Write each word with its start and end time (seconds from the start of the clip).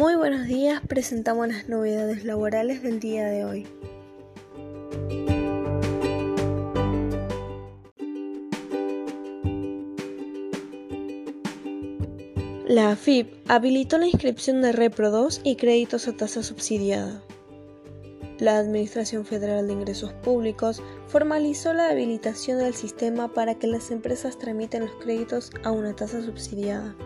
Muy 0.00 0.14
buenos 0.14 0.46
días, 0.46 0.80
presentamos 0.88 1.46
las 1.48 1.68
novedades 1.68 2.24
laborales 2.24 2.82
del 2.82 3.00
día 3.00 3.26
de 3.26 3.44
hoy. 3.44 3.66
La 12.66 12.92
AFIP 12.92 13.30
habilitó 13.46 13.98
la 13.98 14.06
inscripción 14.06 14.62
de 14.62 14.72
Repro 14.72 15.10
2 15.10 15.42
y 15.44 15.56
créditos 15.56 16.08
a 16.08 16.16
tasa 16.16 16.42
subsidiada. 16.42 17.22
La 18.38 18.56
Administración 18.56 19.26
Federal 19.26 19.66
de 19.66 19.74
Ingresos 19.74 20.14
Públicos 20.14 20.82
formalizó 21.08 21.74
la 21.74 21.90
habilitación 21.90 22.56
del 22.56 22.72
sistema 22.72 23.34
para 23.34 23.56
que 23.56 23.66
las 23.66 23.90
empresas 23.90 24.38
tramiten 24.38 24.86
los 24.86 24.94
créditos 24.94 25.50
a 25.62 25.72
una 25.72 25.94
tasa 25.94 26.22
subsidiada 26.22 26.96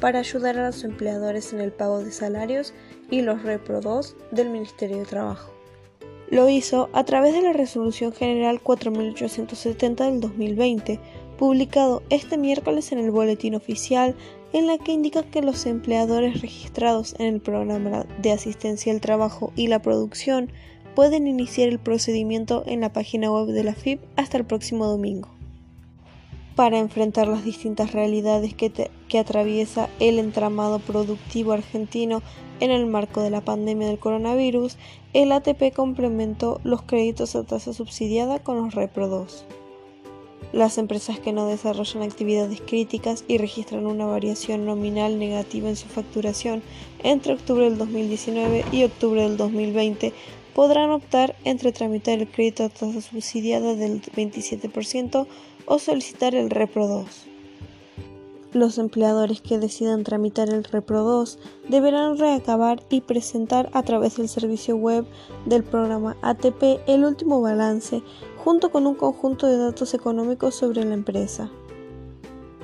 para 0.00 0.20
ayudar 0.20 0.58
a 0.58 0.66
los 0.66 0.84
empleadores 0.84 1.52
en 1.52 1.60
el 1.60 1.72
pago 1.72 2.02
de 2.02 2.12
salarios 2.12 2.74
y 3.10 3.22
los 3.22 3.42
Repro 3.42 3.80
2 3.80 4.16
del 4.30 4.50
Ministerio 4.50 4.98
de 4.98 5.04
Trabajo. 5.04 5.52
Lo 6.30 6.48
hizo 6.48 6.88
a 6.92 7.04
través 7.04 7.34
de 7.34 7.42
la 7.42 7.52
Resolución 7.52 8.12
General 8.12 8.60
4870 8.60 10.04
del 10.04 10.20
2020, 10.20 10.98
publicado 11.38 12.02
este 12.10 12.38
miércoles 12.38 12.92
en 12.92 12.98
el 12.98 13.10
Boletín 13.10 13.54
Oficial, 13.54 14.14
en 14.52 14.66
la 14.66 14.78
que 14.78 14.92
indica 14.92 15.22
que 15.22 15.42
los 15.42 15.66
empleadores 15.66 16.40
registrados 16.40 17.14
en 17.18 17.34
el 17.34 17.40
Programa 17.40 18.06
de 18.18 18.32
Asistencia 18.32 18.92
al 18.92 19.00
Trabajo 19.00 19.52
y 19.56 19.66
la 19.66 19.82
Producción 19.82 20.50
pueden 20.94 21.26
iniciar 21.26 21.68
el 21.68 21.78
procedimiento 21.78 22.62
en 22.66 22.80
la 22.80 22.92
página 22.92 23.30
web 23.30 23.48
de 23.48 23.64
la 23.64 23.74
FIP 23.74 24.00
hasta 24.16 24.38
el 24.38 24.46
próximo 24.46 24.86
domingo. 24.86 25.28
Para 26.54 26.78
enfrentar 26.78 27.26
las 27.26 27.44
distintas 27.44 27.92
realidades 27.92 28.54
que, 28.54 29.18
atraviesa 29.18 29.88
el 29.98 30.20
entramado 30.20 30.78
productivo 30.78 31.52
argentino 31.52 32.22
en 32.60 32.70
el 32.70 32.86
marco 32.86 33.22
de 33.22 33.30
la 33.30 33.40
pandemia 33.40 33.88
del 33.88 33.98
coronavirus, 33.98 34.76
el 35.14 35.32
ATP 35.32 35.72
complementó 35.74 36.60
los 36.62 36.82
créditos 36.82 37.34
a 37.34 37.42
tasa 37.42 37.72
subsidiada 37.72 38.38
con 38.38 38.56
los 38.56 38.74
Repro 38.74 39.08
2. 39.08 39.46
Las 40.52 40.78
empresas 40.78 41.18
que 41.18 41.32
no 41.32 41.46
desarrollan 41.48 42.04
actividades 42.04 42.60
críticas 42.60 43.24
y 43.26 43.38
registran 43.38 43.86
una 43.86 44.06
variación 44.06 44.64
nominal 44.64 45.18
negativa 45.18 45.68
en 45.68 45.74
su 45.76 45.88
facturación 45.88 46.62
entre 47.02 47.32
octubre 47.32 47.64
del 47.64 47.78
2019 47.78 48.64
y 48.70 48.84
octubre 48.84 49.22
del 49.22 49.36
2020 49.36 50.12
podrán 50.54 50.90
optar 50.90 51.34
entre 51.42 51.72
tramitar 51.72 52.20
el 52.20 52.28
crédito 52.28 52.62
a 52.62 52.68
tasa 52.68 53.00
subsidiada 53.00 53.74
del 53.74 54.00
27% 54.02 55.26
o 55.66 55.78
solicitar 55.78 56.34
el 56.34 56.50
Repro 56.50 56.86
2. 56.86 57.06
Los 58.52 58.78
empleadores 58.78 59.40
que 59.40 59.58
decidan 59.58 60.04
tramitar 60.04 60.48
el 60.48 60.62
Repro 60.62 61.02
2 61.02 61.38
deberán 61.68 62.18
reacabar 62.18 62.82
y 62.88 63.00
presentar 63.00 63.68
a 63.72 63.82
través 63.82 64.16
del 64.16 64.28
servicio 64.28 64.76
web 64.76 65.04
del 65.44 65.64
programa 65.64 66.16
ATP 66.22 66.80
el 66.86 67.04
último 67.04 67.40
balance 67.40 68.02
junto 68.44 68.70
con 68.70 68.86
un 68.86 68.94
conjunto 68.94 69.48
de 69.48 69.58
datos 69.58 69.92
económicos 69.94 70.54
sobre 70.54 70.84
la 70.84 70.94
empresa. 70.94 71.50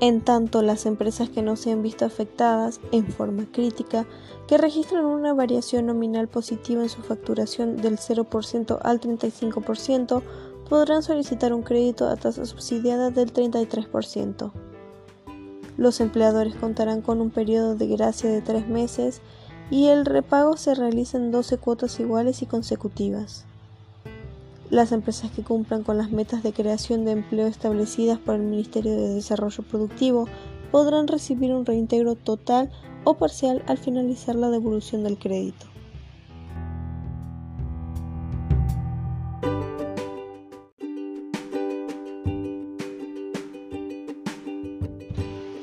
En 0.00 0.20
tanto, 0.20 0.62
las 0.62 0.86
empresas 0.86 1.28
que 1.28 1.42
no 1.42 1.56
se 1.56 1.70
han 1.70 1.82
visto 1.82 2.04
afectadas 2.04 2.80
en 2.90 3.06
forma 3.06 3.46
crítica, 3.50 4.06
que 4.46 4.58
registran 4.58 5.04
una 5.04 5.32
variación 5.32 5.86
nominal 5.86 6.28
positiva 6.28 6.82
en 6.82 6.88
su 6.88 7.02
facturación 7.02 7.76
del 7.76 7.98
0% 7.98 8.78
al 8.82 9.00
35%, 9.00 10.22
podrán 10.68 11.02
solicitar 11.02 11.52
un 11.52 11.62
crédito 11.62 12.08
a 12.08 12.16
tasa 12.16 12.46
subsidiada 12.46 13.10
del 13.10 13.32
33%. 13.32 14.52
Los 15.76 16.00
empleadores 16.00 16.54
contarán 16.54 17.02
con 17.02 17.20
un 17.20 17.30
periodo 17.30 17.74
de 17.74 17.88
gracia 17.88 18.30
de 18.30 18.40
tres 18.40 18.68
meses 18.68 19.20
y 19.70 19.86
el 19.86 20.04
repago 20.04 20.56
se 20.56 20.74
realiza 20.74 21.18
en 21.18 21.32
12 21.32 21.58
cuotas 21.58 21.98
iguales 21.98 22.42
y 22.42 22.46
consecutivas. 22.46 23.44
Las 24.70 24.92
empresas 24.92 25.30
que 25.30 25.42
cumplan 25.42 25.82
con 25.82 25.98
las 25.98 26.10
metas 26.10 26.42
de 26.42 26.52
creación 26.52 27.04
de 27.04 27.12
empleo 27.12 27.46
establecidas 27.46 28.18
por 28.18 28.36
el 28.36 28.42
Ministerio 28.42 28.92
de 28.92 29.14
Desarrollo 29.14 29.62
Productivo 29.62 30.26
podrán 30.70 31.06
recibir 31.06 31.52
un 31.52 31.66
reintegro 31.66 32.14
total 32.14 32.70
o 33.04 33.14
parcial 33.14 33.62
al 33.66 33.78
finalizar 33.78 34.34
la 34.34 34.50
devolución 34.50 35.04
del 35.04 35.18
crédito. 35.18 35.73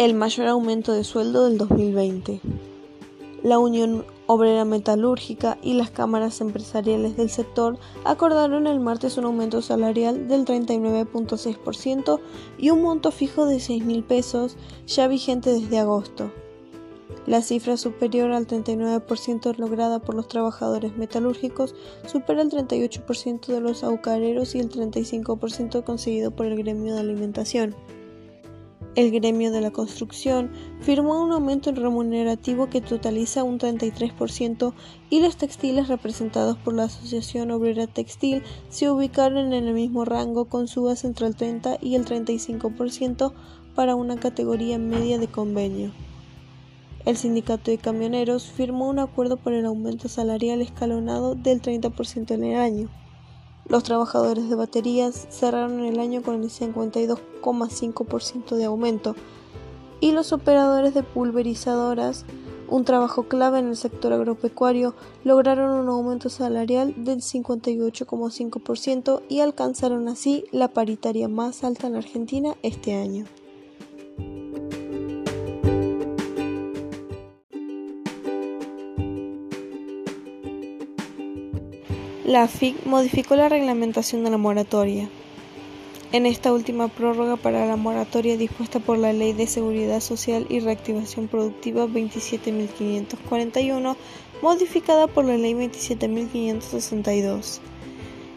El 0.00 0.14
mayor 0.14 0.46
aumento 0.46 0.94
de 0.94 1.04
sueldo 1.04 1.44
del 1.44 1.58
2020. 1.58 2.40
La 3.42 3.58
Unión 3.58 4.06
Obrera 4.26 4.64
Metalúrgica 4.64 5.58
y 5.62 5.74
las 5.74 5.90
cámaras 5.90 6.40
empresariales 6.40 7.18
del 7.18 7.28
sector 7.28 7.78
acordaron 8.04 8.66
el 8.66 8.80
martes 8.80 9.18
un 9.18 9.26
aumento 9.26 9.60
salarial 9.60 10.26
del 10.26 10.46
39.6% 10.46 12.18
y 12.56 12.70
un 12.70 12.80
monto 12.80 13.10
fijo 13.10 13.44
de 13.44 13.60
6 13.60 13.84
mil 13.84 14.02
pesos 14.02 14.56
ya 14.86 15.06
vigente 15.06 15.52
desde 15.52 15.78
agosto. 15.78 16.32
La 17.26 17.42
cifra 17.42 17.76
superior 17.76 18.32
al 18.32 18.46
39% 18.46 19.58
lograda 19.58 19.98
por 19.98 20.14
los 20.14 20.28
trabajadores 20.28 20.96
metalúrgicos 20.96 21.74
supera 22.06 22.40
el 22.40 22.48
38% 22.48 23.48
de 23.48 23.60
los 23.60 23.84
azucareros 23.84 24.54
y 24.54 24.60
el 24.60 24.70
35% 24.70 25.84
conseguido 25.84 26.30
por 26.30 26.46
el 26.46 26.56
gremio 26.56 26.94
de 26.94 27.00
alimentación. 27.00 27.76
El 28.96 29.12
gremio 29.12 29.52
de 29.52 29.60
la 29.60 29.70
construcción 29.70 30.50
firmó 30.80 31.22
un 31.22 31.30
aumento 31.30 31.70
remunerativo 31.70 32.68
que 32.68 32.80
totaliza 32.80 33.44
un 33.44 33.60
33% 33.60 34.72
y 35.10 35.20
los 35.20 35.36
textiles 35.36 35.86
representados 35.86 36.58
por 36.58 36.74
la 36.74 36.84
Asociación 36.84 37.52
Obrera 37.52 37.86
Textil 37.86 38.42
se 38.68 38.90
ubicaron 38.90 39.52
en 39.52 39.68
el 39.68 39.74
mismo 39.74 40.04
rango 40.04 40.46
con 40.46 40.66
subas 40.66 41.04
entre 41.04 41.28
el 41.28 41.36
30 41.36 41.78
y 41.80 41.94
el 41.94 42.04
35% 42.04 43.32
para 43.76 43.94
una 43.94 44.18
categoría 44.18 44.76
media 44.78 45.18
de 45.20 45.28
convenio. 45.28 45.92
El 47.06 47.16
sindicato 47.16 47.70
de 47.70 47.78
camioneros 47.78 48.46
firmó 48.46 48.88
un 48.88 48.98
acuerdo 48.98 49.36
por 49.36 49.52
el 49.52 49.66
aumento 49.66 50.08
salarial 50.08 50.60
escalonado 50.62 51.36
del 51.36 51.62
30% 51.62 52.32
en 52.32 52.44
el 52.44 52.58
año. 52.58 52.88
Los 53.70 53.84
trabajadores 53.84 54.50
de 54.50 54.56
baterías 54.56 55.26
cerraron 55.30 55.80
el 55.80 55.98
año 56.00 56.22
con 56.22 56.42
el 56.42 56.50
52,5% 56.50 58.56
de 58.56 58.64
aumento 58.64 59.14
y 60.00 60.10
los 60.10 60.32
operadores 60.32 60.92
de 60.92 61.04
pulverizadoras, 61.04 62.24
un 62.68 62.84
trabajo 62.84 63.28
clave 63.28 63.60
en 63.60 63.68
el 63.68 63.76
sector 63.76 64.12
agropecuario, 64.12 64.96
lograron 65.22 65.70
un 65.70 65.88
aumento 65.88 66.30
salarial 66.30 67.04
del 67.04 67.20
58,5% 67.20 69.22
y 69.28 69.38
alcanzaron 69.38 70.08
así 70.08 70.46
la 70.50 70.66
paritaria 70.68 71.28
más 71.28 71.62
alta 71.62 71.86
en 71.86 71.94
Argentina 71.94 72.56
este 72.62 72.94
año. 72.94 73.26
La 82.30 82.46
FIC 82.46 82.86
modificó 82.86 83.34
la 83.34 83.48
reglamentación 83.48 84.22
de 84.22 84.30
la 84.30 84.38
moratoria. 84.38 85.08
En 86.12 86.26
esta 86.26 86.52
última 86.52 86.86
prórroga 86.86 87.34
para 87.34 87.66
la 87.66 87.74
moratoria 87.74 88.36
dispuesta 88.36 88.78
por 88.78 88.98
la 88.98 89.12
Ley 89.12 89.32
de 89.32 89.48
Seguridad 89.48 89.98
Social 89.98 90.46
y 90.48 90.60
Reactivación 90.60 91.26
Productiva 91.26 91.88
27.541, 91.88 93.96
modificada 94.42 95.08
por 95.08 95.24
la 95.24 95.36
Ley 95.36 95.54
27.562. 95.54 97.58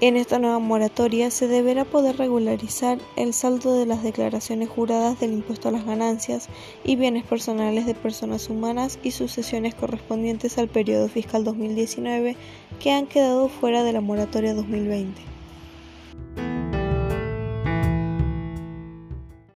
En 0.00 0.16
esta 0.16 0.38
nueva 0.38 0.58
moratoria 0.58 1.30
se 1.30 1.46
deberá 1.46 1.84
poder 1.84 2.16
regularizar 2.16 2.98
el 3.16 3.32
saldo 3.32 3.78
de 3.78 3.86
las 3.86 4.02
declaraciones 4.02 4.68
juradas 4.68 5.20
del 5.20 5.32
impuesto 5.32 5.68
a 5.68 5.72
las 5.72 5.86
ganancias 5.86 6.48
y 6.84 6.96
bienes 6.96 7.24
personales 7.24 7.86
de 7.86 7.94
personas 7.94 8.50
humanas 8.50 8.98
y 9.02 9.12
sucesiones 9.12 9.74
correspondientes 9.74 10.58
al 10.58 10.68
periodo 10.68 11.08
fiscal 11.08 11.44
2019 11.44 12.36
que 12.80 12.92
han 12.92 13.06
quedado 13.06 13.48
fuera 13.48 13.82
de 13.82 13.92
la 13.92 14.00
moratoria 14.00 14.54
2020. 14.54 15.33